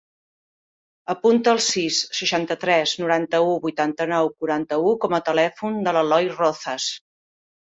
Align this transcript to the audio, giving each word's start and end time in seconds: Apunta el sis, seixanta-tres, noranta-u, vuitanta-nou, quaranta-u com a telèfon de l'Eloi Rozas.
Apunta 1.13 1.51
el 1.55 1.59
sis, 1.65 1.99
seixanta-tres, 2.19 2.93
noranta-u, 3.03 3.51
vuitanta-nou, 3.67 4.31
quaranta-u 4.41 4.95
com 5.05 5.17
a 5.19 5.21
telèfon 5.29 5.79
de 5.89 5.95
l'Eloi 6.01 6.33
Rozas. 6.43 6.91